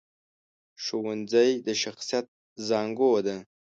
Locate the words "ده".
3.25-3.35